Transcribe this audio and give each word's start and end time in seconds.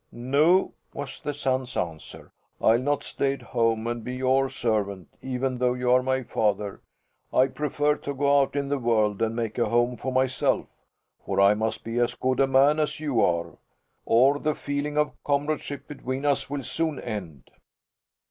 "No," 0.11 0.73
was 0.95 1.19
the 1.19 1.31
son's 1.31 1.77
answer. 1.77 2.31
"I'll 2.59 2.79
not 2.79 3.03
stay 3.03 3.33
at 3.33 3.43
home 3.43 3.85
and 3.85 4.03
be 4.03 4.15
your 4.15 4.49
servant 4.49 5.09
even 5.21 5.59
though 5.59 5.75
you 5.75 5.91
are 5.91 6.01
my 6.01 6.23
father. 6.23 6.81
I 7.31 7.45
prefer 7.45 7.97
to 7.97 8.15
go 8.15 8.41
out 8.41 8.55
in 8.55 8.69
the 8.69 8.79
world 8.79 9.21
and 9.21 9.35
make 9.35 9.59
a 9.59 9.69
home 9.69 9.97
for 9.97 10.11
myself, 10.11 10.71
for 11.23 11.39
I 11.39 11.53
must 11.53 11.83
be 11.83 11.99
as 11.99 12.15
good 12.15 12.39
a 12.39 12.47
man 12.47 12.79
as 12.79 12.99
you 12.99 13.21
are, 13.23 13.59
or 14.03 14.39
the 14.39 14.55
feeling 14.55 14.97
of 14.97 15.23
comradeship 15.23 15.87
between 15.87 16.25
us 16.25 16.49
will 16.49 16.63
soon 16.63 16.99
end." 16.99 17.51